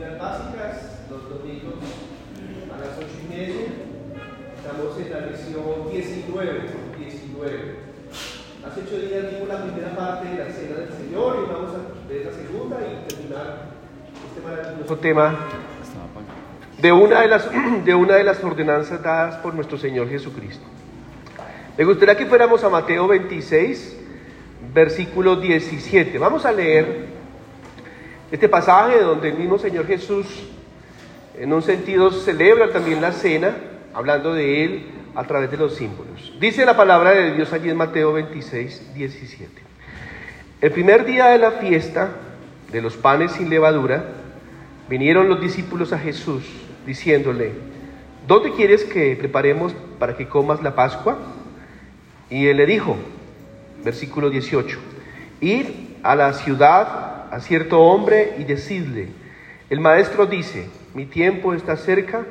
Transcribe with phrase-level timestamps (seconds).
[0.00, 1.74] doctrinas básicas, los domingos
[2.72, 3.66] a las ocho y media.
[4.56, 6.60] Estamos en la lección 19,
[6.98, 7.74] 19.
[8.66, 12.08] Hace ocho días vimos la primera parte de la cena del Señor y vamos a
[12.08, 13.70] ver la segunda y terminar
[14.28, 15.46] este maravilloso tema
[16.80, 17.48] de una de las,
[17.84, 20.64] de una de las ordenanzas dadas por nuestro Señor Jesucristo.
[21.76, 23.98] Me gustaría que fuéramos a Mateo 26,
[24.74, 26.18] versículo 17.
[26.18, 27.19] Vamos a leer
[28.30, 30.26] este pasaje donde el mismo Señor Jesús,
[31.38, 33.56] en un sentido, celebra también la cena,
[33.92, 36.32] hablando de Él a través de los símbolos.
[36.40, 39.50] Dice la palabra de Dios allí en Mateo 26, 17.
[40.60, 42.10] El primer día de la fiesta
[42.70, 44.04] de los panes sin levadura,
[44.88, 46.44] vinieron los discípulos a Jesús
[46.86, 47.52] diciéndole,
[48.26, 51.18] ¿dónde quieres que preparemos para que comas la Pascua?
[52.28, 52.96] Y él le dijo,
[53.84, 54.78] versículo 18,
[55.40, 55.66] id
[56.02, 59.08] a la ciudad a cierto hombre y decidle,
[59.70, 62.26] el maestro dice, mi tiempo está cerca,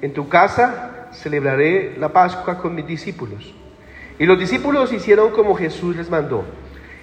[0.00, 3.54] en tu casa celebraré la Pascua con mis discípulos.
[4.18, 6.44] Y los discípulos hicieron como Jesús les mandó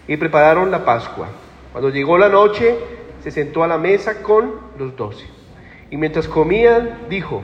[0.08, 1.30] y prepararon la Pascua.
[1.72, 2.76] Cuando llegó la noche,
[3.22, 5.26] se sentó a la mesa con los doce.
[5.92, 7.44] Y mientras comían, dijo,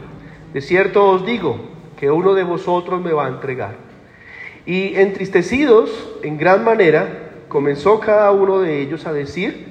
[0.53, 1.59] de cierto os digo
[1.97, 3.75] que uno de vosotros me va a entregar.
[4.66, 9.70] Y entristecidos en gran manera, comenzó cada uno de ellos a decir,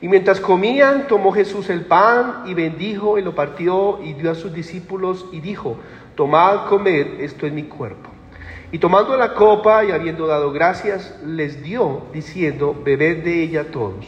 [0.00, 4.36] Y mientras comían, tomó Jesús el pan y bendijo y lo partió y dio a
[4.36, 5.76] sus discípulos y dijo,
[6.14, 8.10] tomad, comed, esto es mi cuerpo.
[8.70, 14.06] Y tomando la copa y habiendo dado gracias, les dio, diciendo, bebed de ella todos.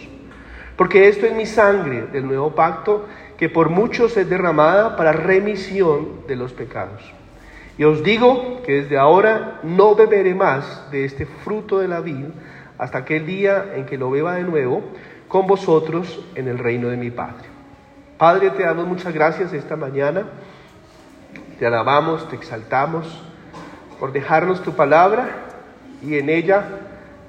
[0.77, 3.07] Porque esto es mi sangre del nuevo pacto,
[3.37, 7.03] que por muchos es derramada para remisión de los pecados.
[7.79, 12.27] Y os digo que desde ahora no beberé más de este fruto de la vid
[12.77, 14.83] hasta aquel día en que lo beba de nuevo
[15.31, 17.49] con vosotros en el reino de mi Padre.
[18.19, 20.25] Padre, te damos muchas gracias esta mañana.
[21.57, 23.07] Te alabamos, te exaltamos
[24.01, 25.29] por dejarnos tu palabra
[26.03, 26.65] y en ella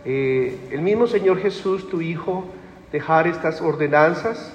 [0.04, 2.46] eh, el mismo Señor Jesús, tu Hijo,
[2.92, 4.52] dejar estas ordenanzas,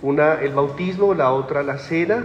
[0.00, 2.24] una el bautismo, la otra la cena,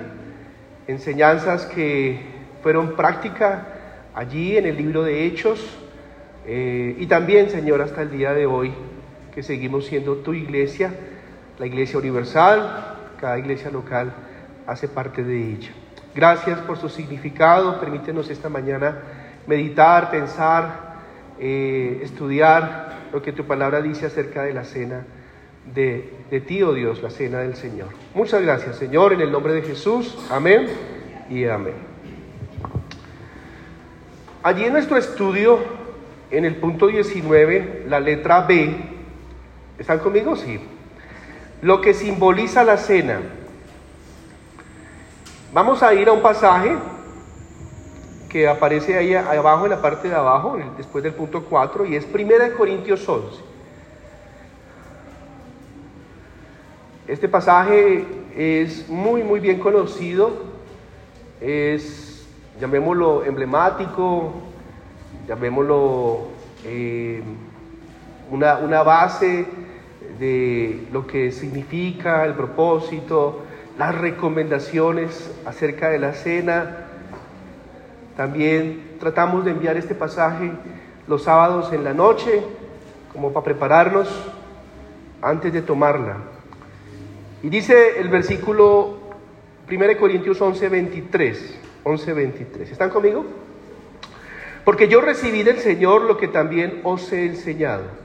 [0.88, 2.22] enseñanzas que
[2.62, 3.68] fueron práctica
[4.16, 5.60] allí en el libro de Hechos
[6.46, 8.72] eh, y también, Señor, hasta el día de hoy,
[9.34, 10.94] que seguimos siendo tu iglesia,
[11.60, 14.14] la iglesia universal, cada iglesia local
[14.68, 15.72] hace parte de ella.
[16.16, 18.98] Gracias por su significado, permítenos esta mañana
[19.48, 20.94] meditar, pensar,
[21.40, 25.06] eh, estudiar lo que tu palabra dice acerca de la cena
[25.74, 27.90] de, de ti, oh Dios, la cena del Señor.
[28.14, 30.18] Muchas gracias, Señor, en el nombre de Jesús.
[30.30, 30.68] Amén
[31.30, 31.76] y amén.
[34.44, 35.60] Allí en nuestro estudio,
[36.30, 38.93] en el punto 19, la letra B,
[39.78, 40.36] ¿están conmigo?
[40.36, 40.60] Sí.
[41.62, 43.20] Lo que simboliza la cena.
[45.54, 46.76] Vamos a ir a un pasaje
[48.30, 52.08] que aparece ahí abajo, en la parte de abajo, después del punto 4, y es
[52.12, 53.40] 1 Corintios 11.
[57.08, 58.04] Este pasaje
[58.36, 60.32] es muy, muy bien conocido,
[61.40, 62.28] es,
[62.60, 64.34] llamémoslo, emblemático,
[65.28, 66.30] llamémoslo
[66.66, 67.22] eh,
[68.32, 69.46] una, una base
[70.20, 73.44] de lo que significa el propósito,
[73.78, 76.78] las recomendaciones acerca de la cena.
[78.16, 80.52] También tratamos de enviar este pasaje
[81.08, 82.42] los sábados en la noche,
[83.12, 84.10] como para prepararnos
[85.22, 86.18] antes de tomarla.
[87.42, 88.98] Y dice el versículo
[89.70, 91.60] 1 Corintios 11, 23.
[91.84, 92.72] 11, 23.
[92.72, 93.26] ¿Están conmigo?
[94.64, 98.03] Porque yo recibí del Señor lo que también os he enseñado.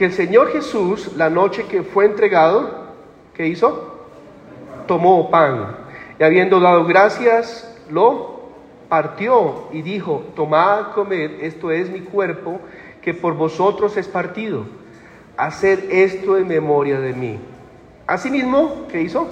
[0.00, 2.86] Que el Señor Jesús, la noche que fue entregado,
[3.34, 3.98] ¿qué hizo?
[4.86, 5.76] Tomó pan.
[6.18, 8.40] Y habiendo dado gracias, lo
[8.88, 12.60] partió y dijo, tomad, comed, esto es mi cuerpo,
[13.02, 14.64] que por vosotros es partido.
[15.36, 17.38] Haced esto en memoria de mí.
[18.06, 19.28] Asimismo, ¿qué hizo?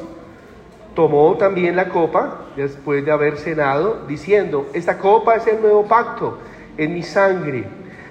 [0.95, 6.37] Tomó también la copa después de haber cenado, diciendo, esta copa es el nuevo pacto
[6.77, 7.65] en mi sangre.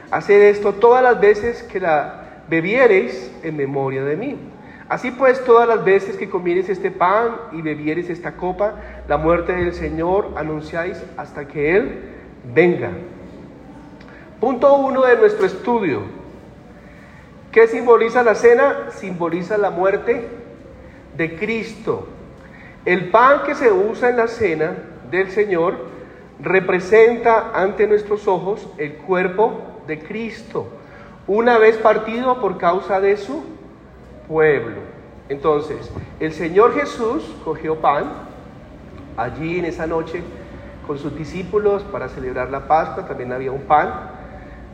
[0.09, 4.37] Haced esto todas las veces que la bebiereis en memoria de mí.
[4.89, 8.75] Así pues, todas las veces que comieres este pan y bebieres esta copa,
[9.07, 11.99] la muerte del Señor anunciáis hasta que Él
[12.53, 12.91] venga.
[14.39, 16.01] Punto uno de nuestro estudio.
[17.51, 18.91] ¿Qué simboliza la cena?
[18.91, 20.27] Simboliza la muerte
[21.17, 22.07] de Cristo.
[22.85, 24.77] El pan que se usa en la cena
[25.09, 25.75] del Señor
[26.39, 30.67] representa ante nuestros ojos el cuerpo de Cristo,
[31.27, 33.43] una vez partido por causa de su
[34.27, 34.77] pueblo.
[35.29, 38.05] Entonces, el Señor Jesús cogió pan
[39.17, 40.23] allí en esa noche
[40.85, 43.93] con sus discípulos para celebrar la Pascua, también había un pan,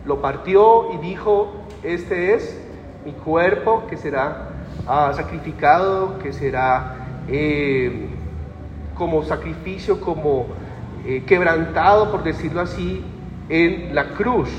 [0.05, 2.61] lo partió y dijo, este es
[3.03, 4.49] mi cuerpo que será
[4.87, 6.97] ah, sacrificado, que será
[7.27, 8.09] eh,
[8.93, 10.47] como sacrificio, como
[11.05, 13.03] eh, quebrantado, por decirlo así,
[13.49, 14.49] en la cruz.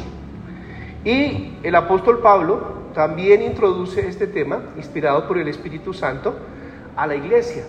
[1.05, 6.35] Y el apóstol Pablo también introduce este tema, inspirado por el Espíritu Santo,
[6.97, 7.65] a la iglesia.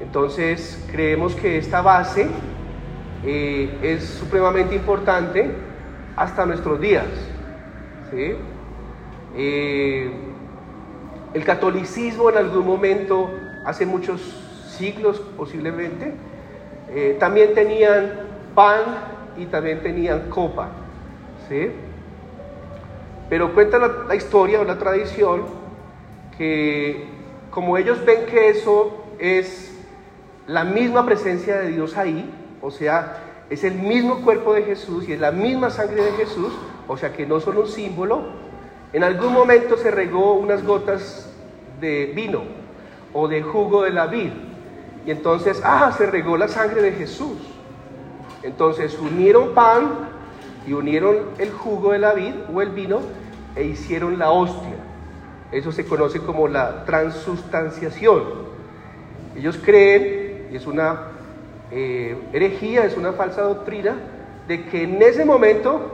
[0.00, 2.28] Entonces, creemos que esta base
[3.24, 5.50] eh, es supremamente importante
[6.16, 7.06] hasta nuestros días.
[8.12, 10.10] Eh,
[11.34, 13.30] el catolicismo en algún momento,
[13.64, 14.20] hace muchos
[14.68, 16.14] siglos posiblemente,
[16.90, 18.12] eh, también tenían
[18.54, 18.80] pan
[19.36, 20.85] y también tenían copa.
[21.48, 21.70] ¿Sí?
[23.28, 25.42] Pero cuenta la, historia o la tradición
[26.38, 27.06] que
[27.50, 29.72] como ellos ven que eso es
[30.46, 33.18] la misma presencia de Dios ahí, o sea,
[33.50, 36.52] es el mismo cuerpo de Jesús y es la misma sangre de Jesús,
[36.86, 38.22] o sea que no son un símbolo,
[38.92, 41.32] en algún momento se regó unas gotas
[41.80, 42.42] de vino
[43.12, 44.30] o de jugo de la vid,
[45.06, 47.38] y entonces, ah, se regó la sangre de Jesús.
[48.42, 50.15] Entonces unieron pan
[50.66, 53.00] y unieron el jugo de la vid o el vino
[53.54, 54.74] e hicieron la hostia.
[55.52, 58.22] Eso se conoce como la transustanciación.
[59.36, 61.08] Ellos creen, y es una
[61.70, 63.94] eh, herejía, es una falsa doctrina,
[64.48, 65.92] de que en ese momento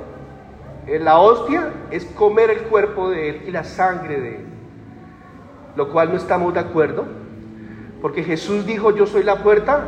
[0.87, 4.47] eh, la hostia es comer el cuerpo de Él y la sangre de Él.
[5.77, 7.05] Lo cual no estamos de acuerdo,
[8.01, 9.85] porque Jesús dijo, yo soy la puerta,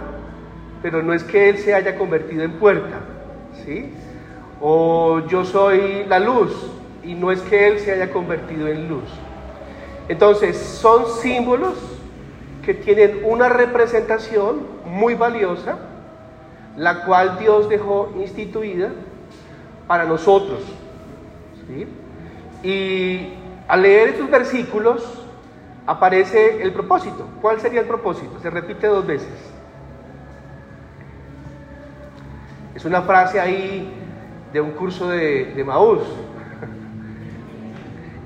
[0.83, 3.01] pero no es que Él se haya convertido en puerta,
[3.65, 3.93] ¿sí?
[4.61, 6.53] O yo soy la luz
[7.03, 9.05] y no es que Él se haya convertido en luz.
[10.09, 11.75] Entonces, son símbolos
[12.65, 15.77] que tienen una representación muy valiosa,
[16.77, 18.91] la cual Dios dejó instituida
[19.87, 20.61] para nosotros.
[22.63, 23.35] Y
[23.69, 25.25] al leer estos versículos
[25.87, 27.29] aparece el propósito.
[27.41, 28.39] ¿Cuál sería el propósito?
[28.41, 29.29] Se repite dos veces.
[32.75, 34.04] Es una frase ahí
[34.55, 35.99] de un curso de, de Maús.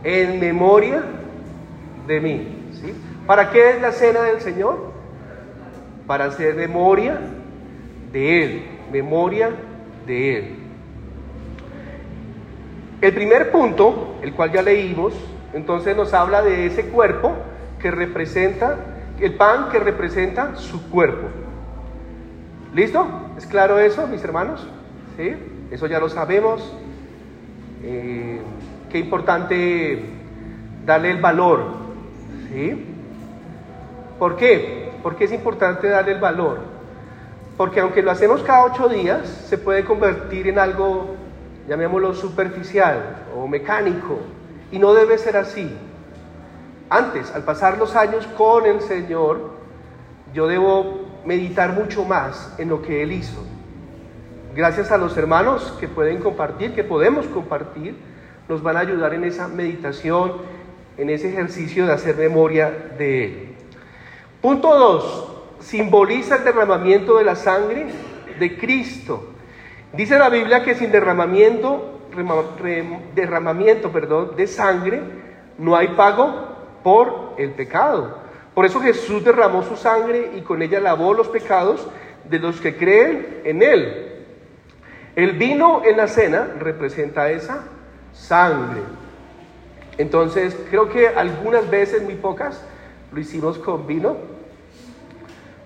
[0.05, 1.03] en memoria
[2.07, 2.69] de mí.
[2.75, 2.95] ¿sí?
[3.27, 4.93] ¿Para qué es la cena del Señor?
[6.07, 7.19] Para hacer memoria
[8.13, 9.51] de Él, memoria
[10.07, 10.55] de Él.
[13.01, 15.15] El primer punto, el cual ya leímos,
[15.55, 17.33] entonces nos habla de ese cuerpo
[17.81, 18.77] que representa,
[19.19, 21.29] el pan que representa su cuerpo.
[22.75, 23.07] ¿Listo?
[23.39, 24.67] ¿Es claro eso, mis hermanos?
[25.17, 25.35] ¿Sí?
[25.71, 26.63] Eso ya lo sabemos.
[27.83, 28.41] Eh,
[28.91, 30.03] qué importante
[30.85, 31.65] darle el valor.
[32.51, 32.87] ¿Sí?
[34.19, 34.93] ¿Por qué?
[35.03, 36.61] Porque es importante darle el valor.
[37.57, 41.15] Porque aunque lo hacemos cada ocho días, se puede convertir en algo,
[41.69, 44.19] llamémoslo superficial o mecánico.
[44.73, 45.71] Y no debe ser así.
[46.89, 49.51] Antes, al pasar los años con el Señor,
[50.33, 53.48] yo debo meditar mucho más en lo que Él hizo
[54.59, 57.95] Gracias a los hermanos que pueden compartir, que podemos compartir,
[58.49, 60.33] nos van a ayudar en esa meditación,
[60.97, 63.55] en ese ejercicio de hacer memoria de Él.
[64.43, 65.29] Punto 2.
[65.61, 67.87] Simboliza el derramamiento de la sangre
[68.41, 69.29] de Cristo.
[69.93, 72.01] Dice la Biblia que sin derramamiento,
[73.15, 75.01] derramamiento perdón, de sangre
[75.57, 76.35] no hay pago
[76.83, 78.19] por el pecado.
[78.57, 81.87] Por eso Jesús derramó su sangre y con ella lavó los pecados
[82.29, 84.18] de los que creen en Él.
[85.19, 87.65] El vino en la cena representa esa
[88.13, 88.83] sangre.
[89.97, 92.65] Entonces, creo que algunas veces, muy pocas,
[93.11, 94.17] lo hicimos con vino.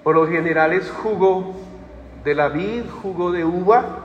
[0.02, 1.54] Por lo general es jugo
[2.24, 3.98] de la vid, jugo de uva.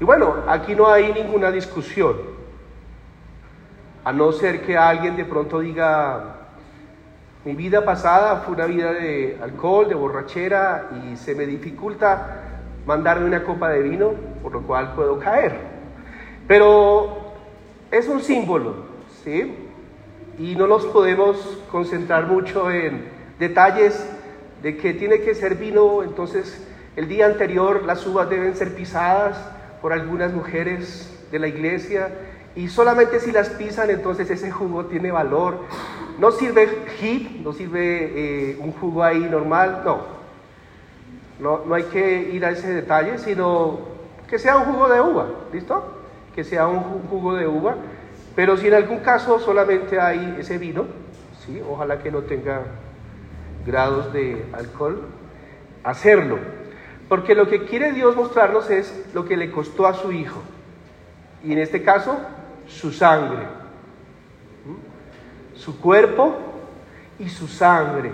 [0.00, 2.16] Y bueno, aquí no hay ninguna discusión.
[4.02, 6.38] A no ser que alguien de pronto diga,
[7.44, 12.48] mi vida pasada fue una vida de alcohol, de borrachera, y se me dificulta
[12.86, 14.12] mandarme una copa de vino,
[14.42, 15.56] por lo cual puedo caer.
[16.48, 17.32] Pero
[17.90, 18.74] es un símbolo,
[19.24, 19.62] ¿sí?
[20.38, 21.36] y no nos podemos
[21.70, 23.04] concentrar mucho en
[23.38, 24.08] detalles
[24.62, 29.38] de que tiene que ser vino, entonces el día anterior las uvas deben ser pisadas
[29.80, 32.08] por algunas mujeres de la iglesia
[32.54, 35.60] y solamente si las pisan entonces ese jugo tiene valor.
[36.18, 40.21] No sirve hit, no sirve eh, un jugo ahí normal, no.
[41.42, 41.64] No.
[41.66, 43.80] No hay que ir a ese detalle, sino
[44.28, 45.84] que sea un jugo de uva, ¿listo?
[46.34, 47.76] Que sea un jugo de uva.
[48.34, 50.86] Pero si en algún caso solamente hay ese vino,
[51.44, 51.60] ¿sí?
[51.68, 52.62] ojalá que no tenga
[53.66, 55.02] grados de alcohol,
[55.84, 56.38] hacerlo.
[57.08, 60.40] Porque lo que quiere Dios mostrarnos es lo que le costó a su Hijo.
[61.44, 62.16] Y en este caso,
[62.66, 63.46] su sangre.
[65.54, 66.34] Su cuerpo
[67.18, 68.12] y su sangre.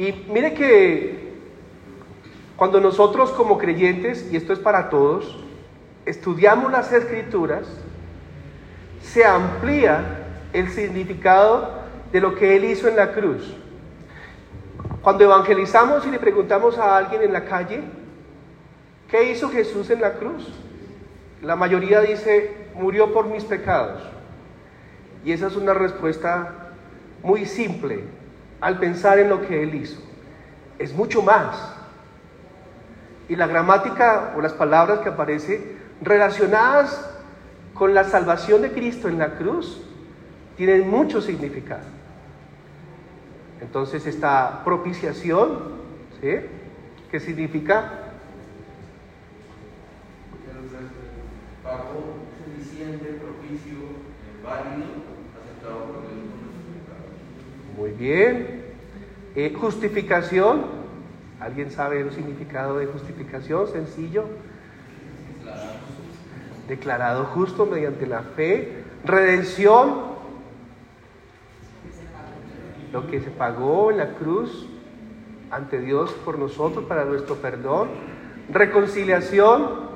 [0.00, 1.34] Y mire que
[2.56, 5.38] cuando nosotros como creyentes, y esto es para todos,
[6.06, 7.66] estudiamos las escrituras,
[9.02, 13.54] se amplía el significado de lo que Él hizo en la cruz.
[15.02, 17.82] Cuando evangelizamos y le preguntamos a alguien en la calle,
[19.10, 20.50] ¿qué hizo Jesús en la cruz?
[21.42, 24.00] La mayoría dice, murió por mis pecados.
[25.26, 26.70] Y esa es una respuesta
[27.22, 28.18] muy simple
[28.60, 30.00] al pensar en lo que Él hizo.
[30.78, 31.74] Es mucho más.
[33.28, 37.08] Y la gramática o las palabras que aparecen relacionadas
[37.74, 39.82] con la salvación de Cristo en la cruz
[40.56, 41.84] tienen mucho significado.
[43.60, 45.80] Entonces esta propiciación,
[46.20, 46.36] ¿sí?
[47.10, 47.92] ¿Qué significa?
[51.62, 53.76] Pago suficiente, propicio,
[54.42, 54.99] válido, por Dios
[57.80, 58.62] Muy bien.
[59.34, 60.66] Eh, justificación.
[61.40, 63.66] ¿Alguien sabe el significado de justificación?
[63.66, 64.26] Sencillo
[66.70, 70.10] declarado justo mediante la fe, redención,
[72.92, 74.68] lo que se pagó en la cruz
[75.50, 77.88] ante Dios por nosotros para nuestro perdón,
[78.52, 79.90] reconciliación,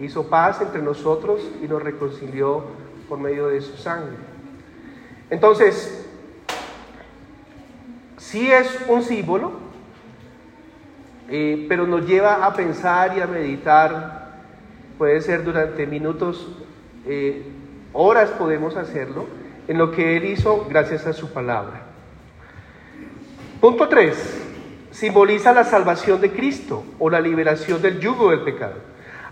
[0.00, 2.64] hizo paz entre nosotros y nos reconcilió
[3.06, 4.35] por medio de su sangre.
[5.30, 6.06] Entonces,
[8.16, 9.52] si es un símbolo,
[11.28, 14.42] eh, pero nos lleva a pensar y a meditar,
[14.96, 16.46] puede ser durante minutos,
[17.06, 17.44] eh,
[17.92, 19.26] horas podemos hacerlo,
[19.66, 21.82] en lo que Él hizo gracias a su palabra.
[23.60, 24.42] Punto 3.
[24.92, 28.74] Simboliza la salvación de Cristo o la liberación del yugo del pecado.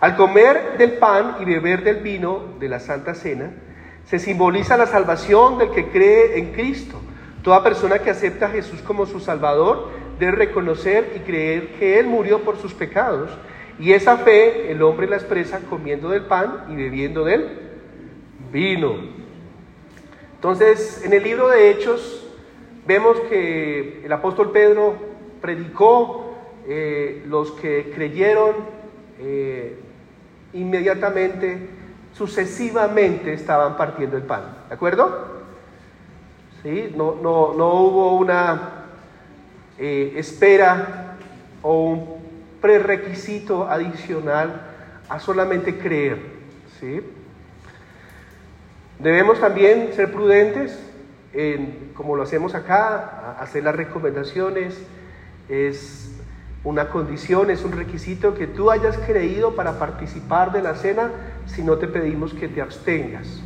[0.00, 3.52] Al comer del pan y beber del vino de la Santa Cena,
[4.06, 7.00] se simboliza la salvación del que cree en Cristo.
[7.42, 12.06] Toda persona que acepta a Jesús como su Salvador de reconocer y creer que Él
[12.06, 13.30] murió por sus pecados.
[13.78, 17.48] Y esa fe el hombre la expresa comiendo del pan y bebiendo del
[18.52, 18.96] vino.
[20.36, 22.26] Entonces, en el libro de Hechos
[22.86, 24.94] vemos que el apóstol Pedro
[25.40, 28.54] predicó, eh, los que creyeron
[29.18, 29.78] eh,
[30.52, 31.68] inmediatamente,
[32.14, 34.42] sucesivamente estaban partiendo el pan.
[34.68, 35.42] ¿De acuerdo?
[36.62, 36.92] ¿Sí?
[36.96, 38.86] No, no, no hubo una
[39.78, 41.16] eh, espera
[41.62, 42.14] o un
[42.60, 44.62] prerequisito adicional
[45.08, 46.18] a solamente creer.
[46.80, 47.02] ¿sí?
[48.98, 50.78] Debemos también ser prudentes,
[51.32, 54.80] en, como lo hacemos acá, hacer las recomendaciones.
[55.48, 56.12] Es
[56.64, 61.10] una condición, es un requisito que tú hayas creído para participar de la cena,
[61.46, 63.42] si no te pedimos que te abstengas.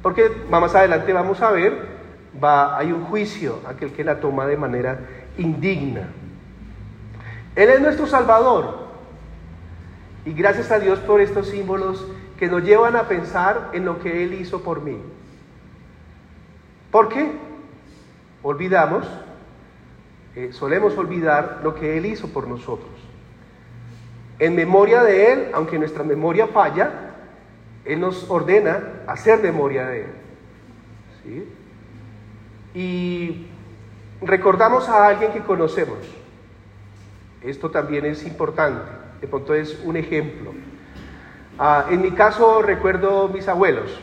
[0.00, 1.92] Porque más adelante vamos a ver
[2.42, 5.00] va, hay un juicio, aquel que la toma de manera
[5.38, 6.08] indigna.
[7.54, 8.82] Él es nuestro Salvador.
[10.24, 12.06] Y gracias a Dios por estos símbolos
[12.38, 14.98] que nos llevan a pensar en lo que Él hizo por mí.
[16.90, 17.32] ¿Por qué?
[18.42, 19.06] Olvidamos,
[20.36, 22.90] eh, solemos olvidar lo que Él hizo por nosotros.
[24.38, 26.90] En memoria de Él, aunque nuestra memoria falla,
[27.84, 30.10] Él nos ordena hacer memoria de Él.
[31.22, 31.48] ¿Sí?
[32.74, 33.46] y
[34.20, 35.98] recordamos a alguien que conocemos.
[37.42, 40.52] Esto también es importante, de pronto es un ejemplo.
[41.58, 44.00] Ah, en mi caso recuerdo mis abuelos,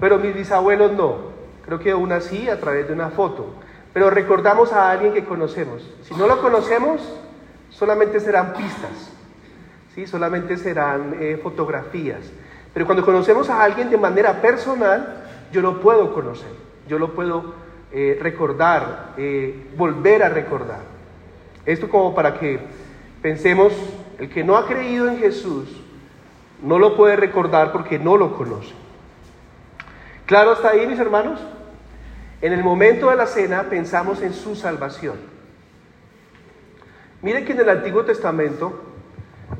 [0.00, 1.38] pero mis bisabuelos no.
[1.64, 3.54] Creo que aún así a través de una foto.
[3.92, 5.88] Pero recordamos a alguien que conocemos.
[6.02, 7.00] Si no lo conocemos,
[7.70, 9.10] solamente serán pistas,
[9.94, 10.06] ¿sí?
[10.06, 12.20] solamente serán eh, fotografías.
[12.74, 16.50] Pero cuando conocemos a alguien de manera personal, yo lo puedo conocer,
[16.86, 17.54] yo lo puedo
[17.92, 20.80] eh, recordar, eh, volver a recordar.
[21.64, 22.60] Esto como para que
[23.22, 23.72] pensemos,
[24.18, 25.68] el que no ha creído en Jesús
[26.62, 28.74] no lo puede recordar porque no lo conoce.
[30.26, 31.40] ¿Claro está ahí, mis hermanos?
[32.40, 35.16] En el momento de la cena pensamos en su salvación.
[37.20, 38.80] Mire que en el Antiguo Testamento,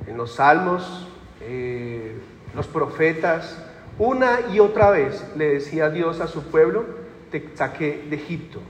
[0.07, 1.09] en los Salmos,
[1.41, 2.17] eh,
[2.55, 3.65] los profetas,
[3.99, 6.85] una y otra vez le decía Dios a su pueblo,
[7.33, 8.61] te saqué de Egipto.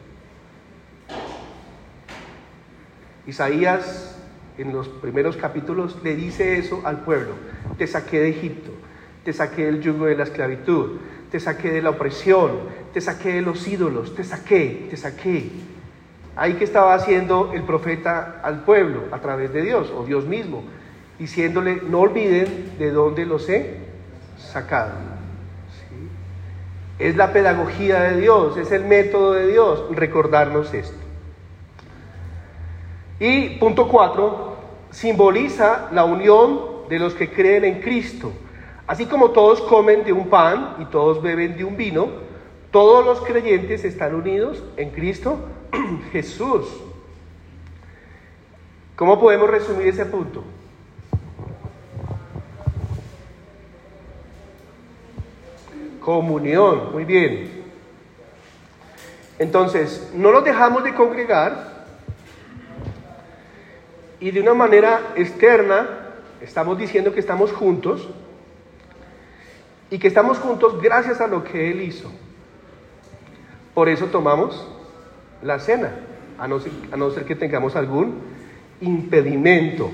[3.26, 4.18] Isaías
[4.56, 7.34] en los primeros capítulos le dice eso al pueblo,
[7.76, 8.70] te saqué de Egipto,
[9.22, 10.98] te saqué del yugo de la esclavitud,
[11.30, 12.52] te saqué de la opresión,
[12.92, 15.50] te saqué de los ídolos, te saqué, te saqué.
[16.36, 20.62] Ahí que estaba haciendo el profeta al pueblo a través de Dios, o Dios mismo,
[21.18, 23.78] diciéndole, no olviden de dónde los he
[24.36, 24.92] sacado.
[26.98, 30.96] Es la pedagogía de Dios, es el método de Dios, recordarnos esto.
[33.20, 34.56] Y punto cuatro,
[34.90, 38.32] simboliza la unión de los que creen en Cristo.
[38.88, 42.08] Así como todos comen de un pan y todos beben de un vino,
[42.70, 45.38] todos los creyentes están unidos en Cristo
[46.10, 46.66] Jesús.
[48.96, 50.42] ¿Cómo podemos resumir ese punto?
[56.00, 57.62] Comunión, muy bien.
[59.38, 61.84] Entonces, no nos dejamos de congregar
[64.18, 66.06] y de una manera externa
[66.40, 68.08] estamos diciendo que estamos juntos
[69.90, 72.10] y que estamos juntos gracias a lo que Él hizo.
[73.74, 74.66] Por eso tomamos
[75.42, 75.92] la cena,
[76.38, 76.60] a no
[77.10, 78.18] ser, que tengamos algún
[78.80, 79.90] impedimento.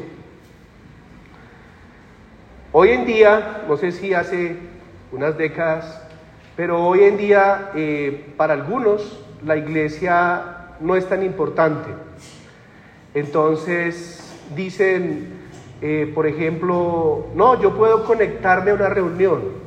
[2.73, 4.57] Hoy en día, no sé si hace
[5.13, 6.03] unas décadas,
[6.57, 11.91] pero hoy en día eh, para algunos la iglesia no es tan importante.
[13.15, 15.29] Entonces dicen,
[15.81, 19.64] eh, por ejemplo, no, yo puedo conectarme a una reunión.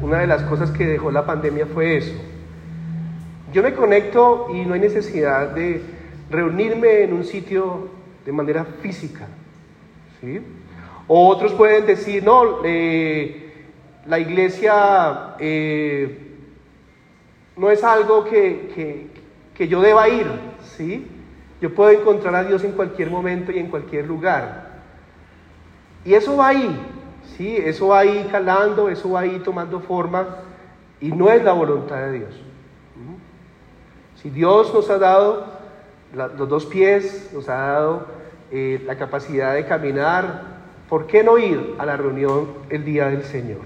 [0.00, 2.14] Una de las cosas que dejó la pandemia fue eso.
[3.52, 5.82] Yo me conecto y no hay necesidad de
[6.30, 7.88] reunirme en un sitio
[8.24, 9.26] de manera física.
[10.20, 10.40] ¿sí?
[11.06, 13.52] O otros pueden decir, no, eh,
[14.06, 16.36] la iglesia eh,
[17.56, 19.10] no es algo que,
[19.54, 20.26] que, yo deba ir,
[20.76, 21.06] ¿sí?
[21.60, 24.80] Yo puedo encontrar a Dios en cualquier momento y en cualquier lugar.
[26.04, 26.78] Y eso va ahí,
[27.36, 27.56] ¿sí?
[27.56, 30.38] Eso va ahí calando, eso va ahí tomando forma
[31.00, 32.34] y no es la voluntad de Dios.
[34.22, 35.46] Si Dios nos ha dado
[36.12, 38.06] los dos pies, nos ha dado
[38.50, 40.42] eh, la capacidad de caminar,
[40.88, 43.60] ¿por qué no ir a la reunión el día del Señor?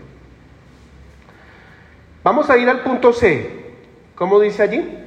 [2.23, 3.59] Vamos a ir al punto C.
[4.14, 4.99] ¿Cómo dice allí?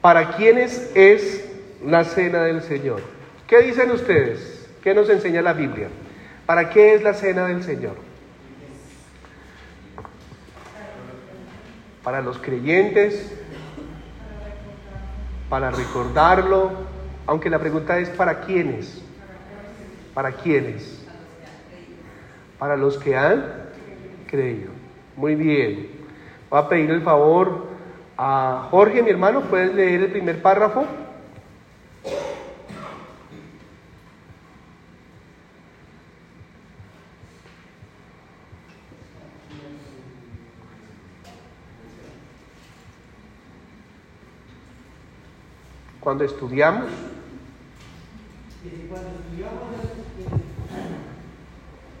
[0.00, 1.50] ¿Para quiénes es
[1.84, 3.00] la cena del Señor?
[3.48, 4.57] ¿Qué dicen ustedes?
[4.82, 5.88] ¿Qué nos enseña la Biblia?
[6.46, 7.96] ¿Para qué es la cena del Señor?
[12.02, 13.32] Para los creyentes,
[15.48, 16.70] para recordarlo,
[17.26, 19.02] aunque la pregunta es ¿para quiénes?
[20.14, 21.04] ¿Para quiénes?
[22.58, 23.44] Para los que han
[24.26, 24.70] creído.
[25.16, 25.90] Muy bien.
[26.50, 27.66] Voy a pedir el favor
[28.16, 30.86] a Jorge, mi hermano, ¿puedes leer el primer párrafo?
[46.08, 46.88] Cuando estudiamos,
[48.88, 49.60] cuando estudiamos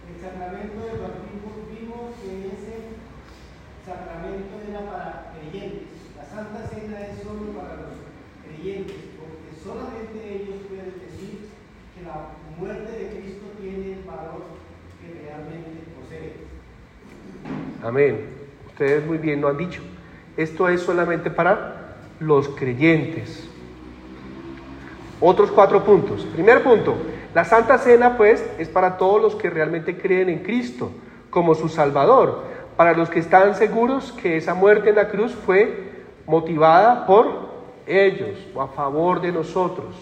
[0.08, 2.96] el sacramento del bautismo vimos que ese
[3.84, 5.92] sacramento era para creyentes.
[6.16, 8.00] La Santa Cena es solo para los
[8.48, 11.52] creyentes, porque solamente ellos pueden decir
[11.94, 14.56] que la muerte de Cristo tiene el valor
[15.02, 16.48] que realmente posee.
[17.82, 18.24] Amén.
[18.68, 19.82] Ustedes muy bien lo han dicho.
[20.38, 23.50] Esto es solamente para los creyentes.
[25.20, 26.24] Otros cuatro puntos.
[26.26, 26.94] Primer punto,
[27.34, 30.90] la Santa Cena, pues, es para todos los que realmente creen en Cristo
[31.30, 32.44] como su Salvador,
[32.76, 35.88] para los que están seguros que esa muerte en la cruz fue
[36.26, 37.48] motivada por
[37.86, 39.96] ellos o a favor de nosotros.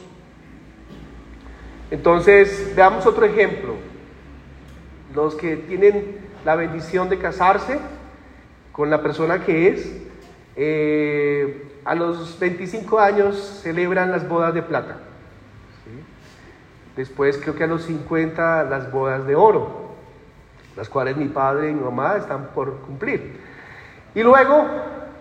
[1.90, 3.74] Entonces, veamos otro ejemplo.
[5.14, 7.78] Los que tienen la bendición de casarse
[8.72, 9.96] con la persona que es,
[10.56, 14.96] eh, a los 25 años celebran las bodas de plata.
[16.96, 19.94] Después creo que a los 50 las bodas de oro,
[20.76, 23.38] las cuales mi padre y mi mamá están por cumplir.
[24.16, 24.66] Y luego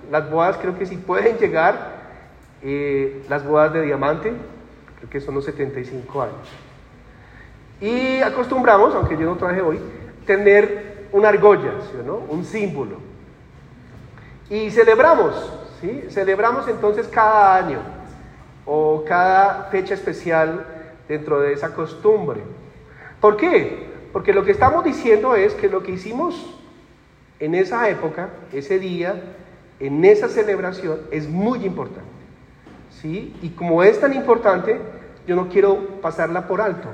[0.10, 1.94] las bodas creo que sí pueden llegar,
[2.64, 4.34] eh, las bodas de diamante,
[4.98, 6.50] creo que son los 75 años.
[7.80, 9.80] Y acostumbramos, aunque yo no traje hoy,
[10.26, 12.10] tener una argolla, ¿sí?
[12.30, 12.98] Un símbolo.
[14.50, 15.36] Y celebramos,
[16.10, 17.80] Celebramos entonces cada año
[18.66, 20.66] o cada fecha especial
[21.08, 22.42] dentro de esa costumbre.
[23.20, 23.88] ¿Por qué?
[24.12, 26.56] Porque lo que estamos diciendo es que lo que hicimos
[27.40, 29.22] en esa época, ese día,
[29.80, 32.10] en esa celebración, es muy importante.
[33.02, 33.36] ¿sí?
[33.42, 34.80] Y como es tan importante,
[35.28, 36.88] yo no quiero pasarla por alto.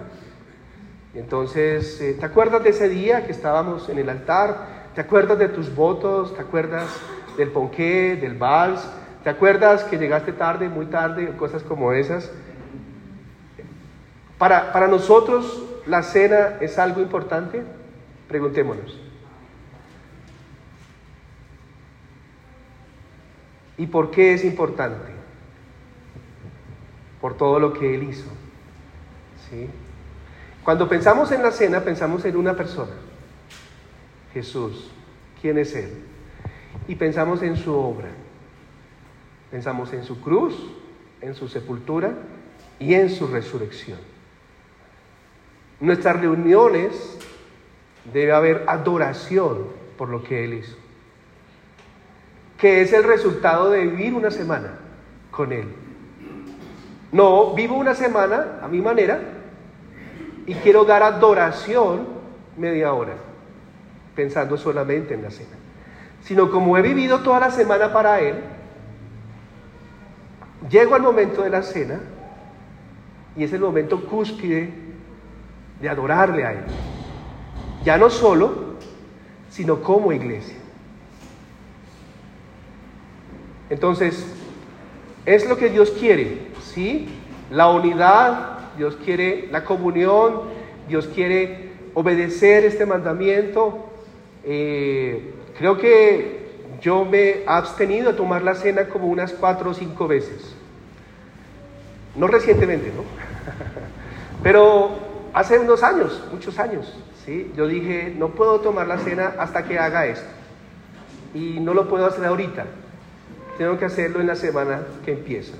[1.13, 4.89] Entonces, eh, ¿te acuerdas de ese día que estábamos en el altar?
[4.95, 6.33] ¿Te acuerdas de tus votos?
[6.33, 6.87] ¿Te acuerdas
[7.37, 8.87] del ponqué, del vals?
[9.23, 12.31] ¿Te acuerdas que llegaste tarde, muy tarde, cosas como esas?
[14.37, 17.63] Para, para nosotros, la cena es algo importante.
[18.27, 18.99] Preguntémonos.
[23.77, 25.11] ¿Y por qué es importante?
[27.19, 28.29] Por todo lo que Él hizo.
[29.49, 29.69] ¿Sí?
[30.63, 32.93] Cuando pensamos en la cena, pensamos en una persona,
[34.33, 34.91] Jesús.
[35.41, 36.10] ¿Quién es Él?
[36.87, 38.09] Y pensamos en su obra.
[39.51, 40.55] Pensamos en su cruz,
[41.21, 42.13] en su sepultura
[42.79, 43.99] y en su resurrección.
[45.79, 47.17] Nuestras reuniones
[48.13, 49.65] debe haber adoración
[49.97, 50.75] por lo que Él hizo,
[52.57, 54.79] que es el resultado de vivir una semana
[55.29, 55.67] con Él.
[57.11, 59.19] No, vivo una semana a mi manera,
[60.45, 62.07] y quiero dar adoración
[62.57, 63.13] media hora,
[64.15, 65.60] pensando solamente en la cena.
[66.23, 68.35] Sino como he vivido toda la semana para Él,
[70.69, 71.99] llego al momento de la cena
[73.35, 74.71] y es el momento cúspide
[75.81, 76.63] de adorarle a Él.
[77.83, 78.75] Ya no solo,
[79.49, 80.57] sino como iglesia.
[83.69, 84.25] Entonces,
[85.25, 87.09] es lo que Dios quiere, ¿sí?
[87.49, 90.41] La unidad Dios quiere la comunión,
[90.87, 93.85] Dios quiere obedecer este mandamiento.
[94.43, 96.41] Eh, creo que
[96.81, 100.55] yo me he abstenido a tomar la cena como unas cuatro o cinco veces.
[102.15, 103.03] No recientemente, ¿no?
[104.43, 104.89] Pero
[105.33, 106.91] hace unos años, muchos años,
[107.23, 107.51] ¿sí?
[107.55, 110.27] Yo dije, no puedo tomar la cena hasta que haga esto.
[111.35, 112.65] Y no lo puedo hacer ahorita.
[113.59, 115.53] Tengo que hacerlo en la semana que empieza.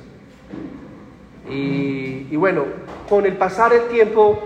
[1.47, 2.65] Y, bueno,
[3.07, 4.39] con el pasar del tiempo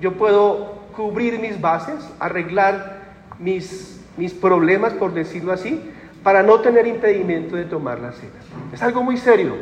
[0.00, 3.02] yo puedo cubrir mis bases, arreglar
[3.40, 5.90] mis, mis problemas, por decirlo así,
[6.22, 8.32] para no tener impedimento de tomar la cena.
[8.72, 9.54] Es algo muy serio,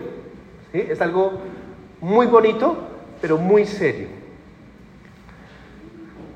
[0.73, 1.41] es algo
[2.01, 2.77] muy bonito,
[3.21, 4.09] pero muy serio.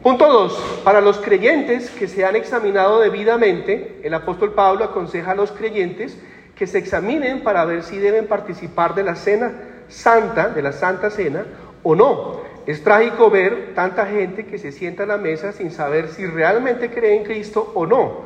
[0.02, 0.80] Punto 2.
[0.84, 6.16] Para los creyentes que se han examinado debidamente, el apóstol Pablo aconseja a los creyentes
[6.54, 9.52] que se examinen para ver si deben participar de la cena
[9.88, 11.44] santa, de la Santa Cena,
[11.82, 12.47] o no.
[12.68, 16.90] Es trágico ver tanta gente que se sienta a la mesa sin saber si realmente
[16.90, 18.24] cree en Cristo o no.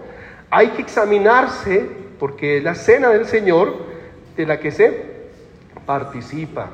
[0.51, 3.73] Hay que examinarse porque es la cena del Señor
[4.37, 5.31] de la que se
[5.87, 6.71] participa.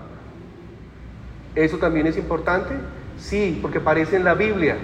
[1.54, 2.72] ¿Eso también es importante?
[3.18, 4.78] Sí, porque aparece en la Biblia.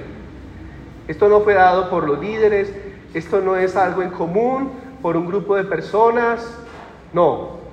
[1.08, 2.70] Esto no fue dado por los líderes,
[3.14, 6.46] esto no es algo en común por un grupo de personas.
[7.14, 7.63] No,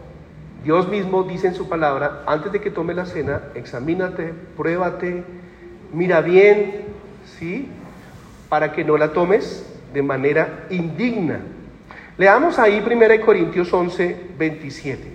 [0.63, 5.23] Dios mismo dice en su palabra, antes de que tome la cena, examínate, pruébate,
[5.91, 6.85] mira bien,
[7.25, 7.67] ¿sí?
[8.47, 11.39] Para que no la tomes de manera indigna.
[12.17, 15.11] Leamos ahí 1 Corintios 11, 27.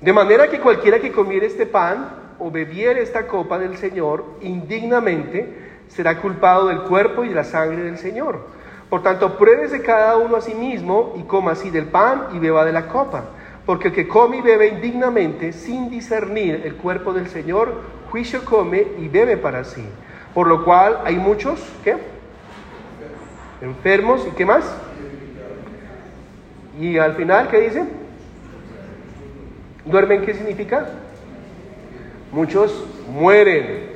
[0.00, 5.70] De manera que cualquiera que comiere este pan o bebiere esta copa del Señor indignamente,
[5.86, 8.48] será culpado del cuerpo y de la sangre del Señor.
[8.90, 12.64] Por tanto, pruébese cada uno a sí mismo y coma así del pan y beba
[12.64, 13.26] de la copa.
[13.66, 18.86] Porque el que come y bebe indignamente, sin discernir el cuerpo del Señor, juicio come
[18.98, 19.84] y bebe para sí.
[20.34, 21.96] Por lo cual hay muchos, ¿qué?
[23.60, 24.64] Enfermos y qué más?
[26.80, 27.84] Y al final, ¿qué dice?
[29.84, 30.88] ¿Duermen qué significa?
[32.32, 33.90] Muchos mueren.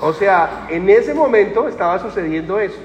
[0.00, 2.78] O sea, en ese momento estaba sucediendo eso.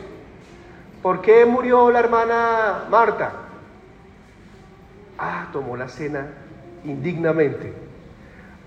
[1.02, 3.49] ¿Por qué murió la hermana Marta?
[5.20, 6.28] Ah, tomó la cena
[6.84, 7.74] indignamente.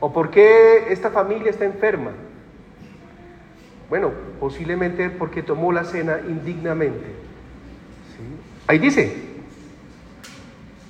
[0.01, 2.13] ¿O por qué esta familia está enferma?
[3.89, 4.11] Bueno,
[4.41, 7.07] posiblemente porque tomó la cena indignamente.
[8.67, 9.15] Ahí dice,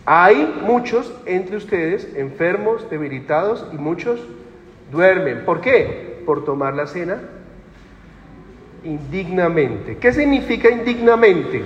[0.04, 4.20] hay muchos entre ustedes enfermos, debilitados y muchos
[4.90, 5.44] duermen.
[5.44, 6.22] ¿Por qué?
[6.26, 7.20] Por tomar la cena
[8.84, 9.96] indignamente.
[9.96, 11.64] ¿Qué significa indignamente?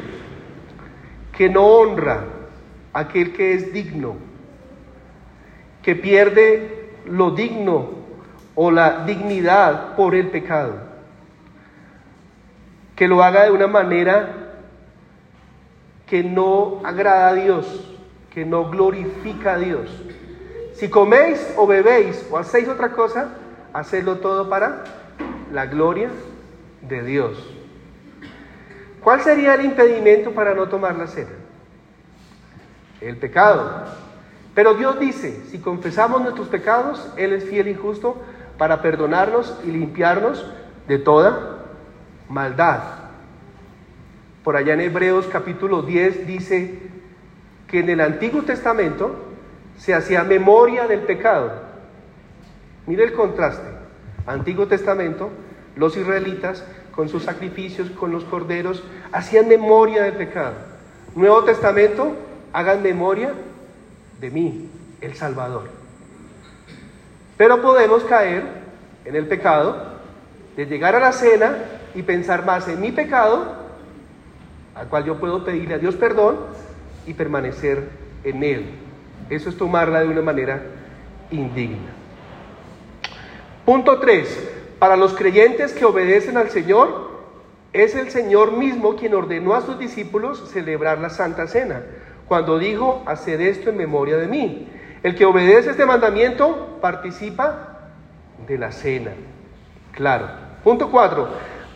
[1.37, 2.25] Que no honra,
[2.97, 4.17] aquel que es digno,
[5.83, 7.91] que pierde lo digno
[8.55, 10.87] o la dignidad por el pecado.
[12.97, 14.55] que lo haga de una manera
[16.07, 17.99] que no agrada a Dios,
[18.33, 19.91] que no glorifica a Dios.
[20.73, 23.35] Si coméis o bebéis o hacéis otra cosa,
[23.75, 24.85] hacedlo todo para
[25.53, 26.09] la gloria
[26.81, 27.55] de Dios.
[29.03, 31.46] ¿Cuál sería el impedimento para no tomar la cena?
[33.01, 33.85] El pecado.
[34.55, 38.17] Pero Dios dice, si confesamos nuestros pecados, Él es fiel y justo
[38.57, 40.47] para perdonarnos y limpiarnos
[40.89, 41.59] de toda
[42.29, 42.81] maldad.
[44.43, 46.79] Por allá en Hebreos capítulo 10 dice
[47.69, 49.27] que en el Antiguo Testamento
[49.77, 51.53] se hacía memoria del pecado.
[52.87, 53.69] Mire el contraste.
[54.27, 55.31] Antiguo Testamento,
[55.77, 58.83] los israelitas con sus sacrificios, con los corderos,
[59.13, 60.55] hacían memoria del pecado.
[61.15, 62.15] Nuevo Testamento,
[62.57, 63.35] hagan memoria
[64.19, 64.71] de mí,
[65.03, 65.65] el Salvador.
[67.37, 68.45] Pero podemos caer
[69.05, 69.77] en el pecado
[70.57, 71.55] de llegar a la cena
[71.95, 73.57] y pensar más en mi pecado,
[74.75, 76.39] al cual yo puedo pedirle a Dios perdón
[77.07, 77.91] y permanecer
[78.25, 78.71] en él.
[79.29, 80.63] Eso es tomarla de una manera
[81.31, 81.93] indigna.
[83.67, 84.51] Punto 3.
[84.79, 87.11] Para los creyentes que obedecen al Señor,
[87.75, 91.83] es el Señor mismo quien ordenó a sus discípulos celebrar la Santa Cena,
[92.29, 94.69] cuando dijo, haced esto en memoria de mí.
[95.03, 97.91] El que obedece este mandamiento participa
[98.47, 99.13] de la cena.
[99.93, 100.29] Claro.
[100.65, 101.29] Punto 4.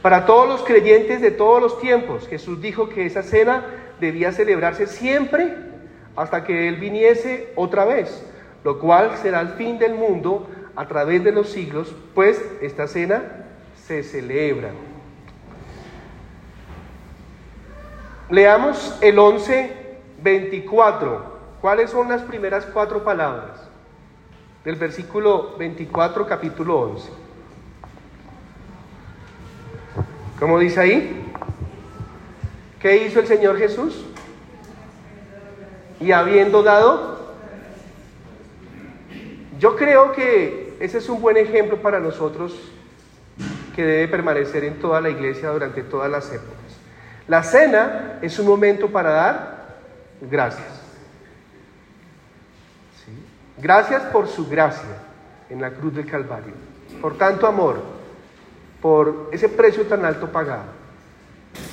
[0.02, 3.64] Para todos los creyentes de todos los tiempos, Jesús dijo que esa cena
[4.00, 5.54] debía celebrarse siempre
[6.16, 8.26] hasta que Él viniese otra vez,
[8.64, 13.22] lo cual será el fin del mundo a través de los siglos, pues esta cena
[13.86, 14.70] se celebra.
[18.30, 19.79] Leamos el 11,
[20.22, 21.40] 24.
[21.60, 23.68] ¿Cuáles son las primeras cuatro palabras
[24.64, 27.10] del versículo 24, capítulo 11?
[30.38, 31.32] ¿Cómo dice ahí?
[32.80, 34.06] ¿Qué hizo el Señor Jesús?
[36.00, 37.20] Y habiendo dado,
[39.58, 42.58] yo creo que ese es un buen ejemplo para nosotros
[43.76, 46.56] que debe permanecer en toda la iglesia durante todas las épocas.
[47.28, 49.59] La cena es un momento para dar
[50.20, 50.80] gracias.
[53.58, 54.96] Gracias por su gracia
[55.50, 56.54] en la cruz del Calvario,
[57.02, 57.82] por tanto amor,
[58.80, 60.64] por ese precio tan alto pagado.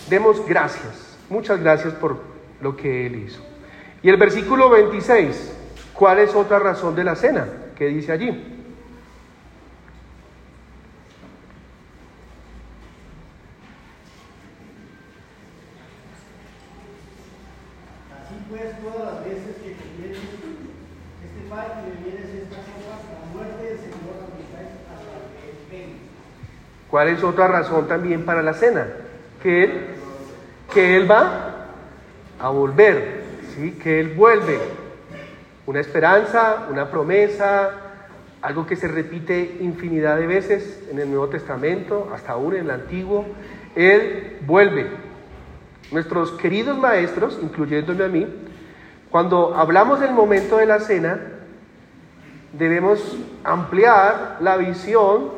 [0.10, 2.18] Demos gracias, muchas gracias por
[2.62, 3.42] lo que Él hizo.
[4.02, 5.54] Y el versículo 26,
[5.94, 7.48] ¿cuál es otra razón de la cena?
[7.76, 8.30] ¿Qué dice allí?
[18.16, 23.64] Así pues, todas las veces que comieres este pan y bebieres estas copas, la muerte
[23.64, 26.00] del Señor anunciáis hasta que Él venga.
[26.98, 28.88] ¿Cuál es otra razón también para la cena?
[29.44, 29.72] Que Él,
[30.74, 31.68] que él va
[32.40, 33.22] a volver,
[33.54, 33.74] ¿sí?
[33.74, 34.58] que Él vuelve.
[35.68, 37.70] Una esperanza, una promesa,
[38.42, 42.72] algo que se repite infinidad de veces en el Nuevo Testamento, hasta aún en el
[42.72, 43.28] Antiguo.
[43.76, 44.88] Él vuelve.
[45.92, 48.28] Nuestros queridos maestros, incluyéndome a mí,
[49.12, 51.20] cuando hablamos del momento de la cena,
[52.54, 55.37] debemos ampliar la visión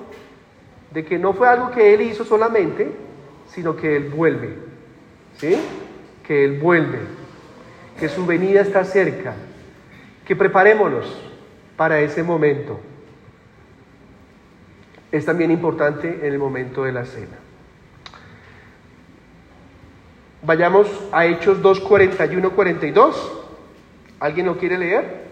[0.92, 2.92] de que no fue algo que Él hizo solamente,
[3.48, 4.56] sino que Él vuelve.
[5.38, 5.58] ¿Sí?
[6.26, 7.00] Que Él vuelve.
[8.00, 9.34] Que su venida está cerca.
[10.26, 11.06] Que preparémonos
[11.76, 12.80] para ese momento.
[15.12, 17.38] Es también importante en el momento de la cena.
[20.42, 23.32] Vayamos a Hechos 2, 41, 42.
[24.20, 25.26] ¿Alguien lo quiere leer?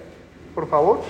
[0.54, 1.02] Por favor.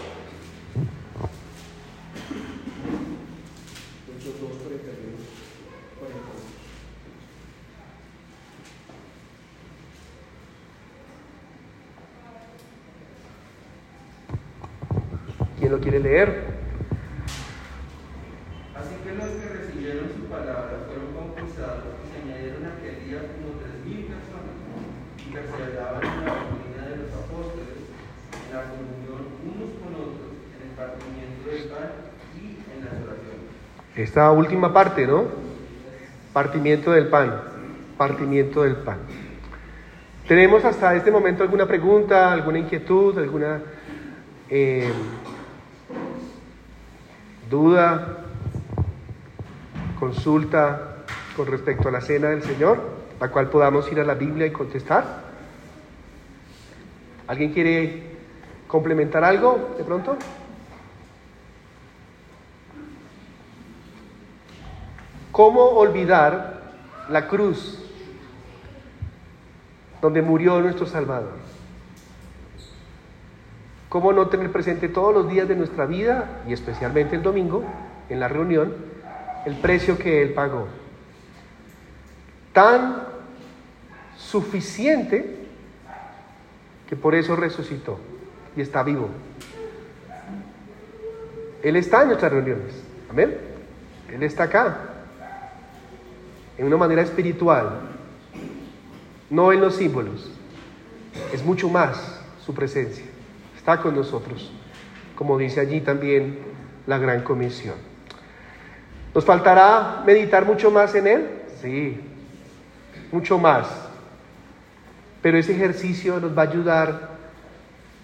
[15.67, 16.29] ¿Quién lo quiere leer?
[18.73, 23.59] Así que los que recibieron su palabra fueron bautizados y se añadieron aquel día como
[23.59, 24.55] tres mil personas
[25.19, 30.69] y perseveraban en la doctrina de los apóstoles, en la comunión unos con otros, en
[30.69, 31.91] el partimiento del pan
[32.39, 33.51] y en las oraciones.
[33.97, 35.25] Esta última parte, ¿no?
[36.31, 37.41] Partimiento del pan.
[37.97, 38.99] Partimiento del pan.
[40.29, 43.59] ¿Tenemos hasta este momento alguna pregunta, alguna inquietud, alguna
[44.49, 44.93] eh,
[47.49, 48.23] duda,
[49.99, 50.97] consulta
[51.35, 52.79] con respecto a la cena del Señor,
[53.19, 55.25] la cual podamos ir a la Biblia y contestar?
[57.27, 58.17] ¿Alguien quiere
[58.67, 60.17] complementar algo de pronto?
[65.31, 66.57] ¿Cómo olvidar
[67.09, 67.79] la cruz,
[70.01, 71.46] donde murió nuestro Salvador.
[73.89, 77.63] ¿Cómo no tener presente todos los días de nuestra vida, y especialmente el domingo,
[78.09, 78.75] en la reunión,
[79.45, 80.67] el precio que Él pagó?
[82.51, 83.03] Tan
[84.17, 85.47] suficiente
[86.89, 87.99] que por eso resucitó
[88.55, 89.09] y está vivo.
[91.63, 92.83] Él está en nuestras reuniones.
[93.09, 93.37] Amén.
[94.11, 94.77] Él está acá.
[96.57, 97.81] En una manera espiritual.
[99.29, 100.31] No en los símbolos.
[101.33, 103.06] Es mucho más su presencia.
[103.67, 104.49] Está con nosotros.
[105.13, 106.39] Como dice allí también
[106.85, 107.75] la gran comisión.
[109.13, 111.27] ¿Nos faltará meditar mucho más en Él?
[111.61, 111.99] Sí.
[113.11, 113.67] Mucho más.
[115.21, 117.09] Pero ese ejercicio nos va a ayudar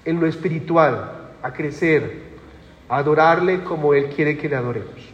[0.03, 2.23] en lo espiritual a crecer,
[2.89, 5.13] a adorarle como Él quiere que le adoremos.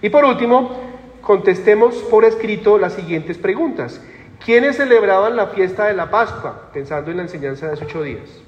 [0.00, 0.80] Y por último,
[1.22, 4.00] contestemos por escrito las siguientes preguntas.
[4.44, 6.70] ¿Quiénes celebraban la fiesta de la Pascua?
[6.72, 8.47] Pensando en la enseñanza de hace ocho días.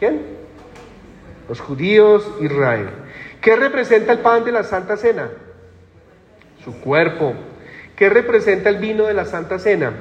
[0.00, 0.22] ¿Quién?
[1.46, 2.88] Los judíos, Israel.
[3.40, 5.30] ¿Qué representa el pan de la Santa Cena?
[6.64, 7.34] Su cuerpo.
[7.94, 9.92] ¿Qué representa el vino de la Santa Cena?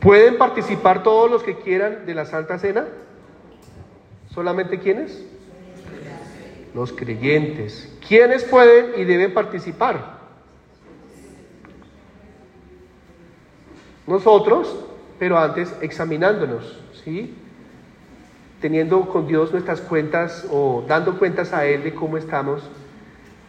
[0.00, 2.86] ¿Pueden participar todos los que quieran de la Santa Cena?
[4.32, 5.24] ¿Solamente quiénes?
[6.74, 7.92] Los creyentes.
[8.06, 10.16] ¿Quiénes pueden y deben participar?
[14.06, 14.84] Nosotros,
[15.18, 17.34] pero antes examinándonos, ¿sí?
[18.60, 22.62] Teniendo con Dios nuestras cuentas o dando cuentas a Él de cómo estamos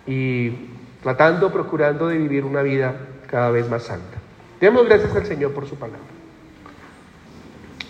[0.05, 0.51] y
[1.01, 2.95] tratando, procurando de vivir una vida
[3.27, 4.17] cada vez más santa.
[4.59, 6.01] Demos gracias al Señor por su palabra.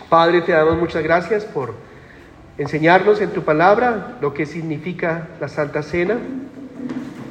[0.10, 1.74] Padre, te damos muchas gracias por
[2.58, 6.18] enseñarnos en tu palabra lo que significa la Santa Cena,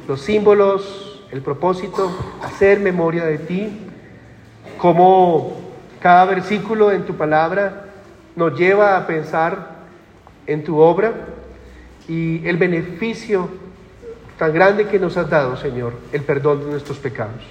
[0.07, 2.11] los símbolos, el propósito,
[2.43, 3.79] hacer memoria de ti,
[4.77, 5.59] cómo
[6.01, 7.85] cada versículo en tu palabra
[8.35, 9.76] nos lleva a pensar
[10.47, 11.13] en tu obra
[12.07, 13.49] y el beneficio
[14.37, 17.43] tan grande que nos has dado, Señor, el perdón de nuestros pecados.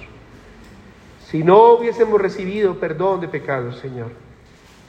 [1.27, 4.11] Si no hubiésemos recibido perdón de pecados, Señor,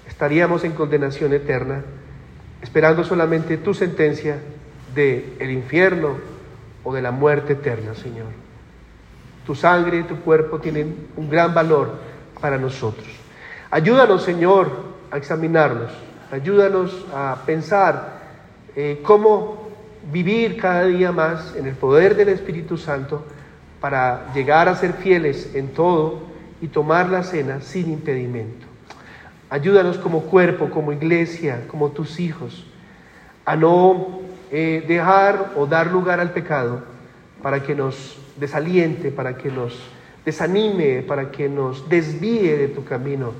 [0.06, 1.82] estaríamos en condenación eterna,
[2.62, 4.38] esperando solamente tu sentencia
[4.94, 6.16] de el infierno
[6.84, 8.28] o de la muerte eterna, Señor.
[9.44, 11.98] Tu sangre y tu cuerpo tienen un gran valor
[12.40, 13.08] para nosotros.
[13.70, 14.70] Ayúdanos, Señor,
[15.10, 16.07] a examinarnos.
[16.30, 18.18] Ayúdanos a pensar
[18.76, 19.68] eh, cómo
[20.12, 23.24] vivir cada día más en el poder del Espíritu Santo
[23.80, 26.20] para llegar a ser fieles en todo
[26.60, 28.66] y tomar la cena sin impedimento.
[29.50, 32.66] Ayúdanos como cuerpo, como iglesia, como tus hijos,
[33.46, 36.82] a no eh, dejar o dar lugar al pecado
[37.42, 39.78] para que nos desaliente, para que nos
[40.26, 43.32] desanime, para que nos desvíe de tu camino,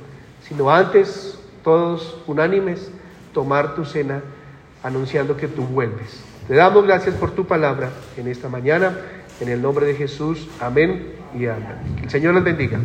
[0.42, 2.90] sino antes, todos unánimes,
[3.33, 4.23] tomar tu cena
[4.83, 6.23] anunciando que tú vuelves.
[6.47, 8.97] Te damos gracias por tu palabra en esta mañana,
[9.40, 10.49] en el nombre de Jesús.
[10.61, 12.01] Amén y amén.
[12.03, 12.79] El Señor les bendiga.